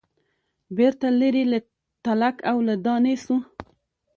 [0.75, 1.59] بیرته لیري له
[2.05, 3.35] تلک او له دانې سو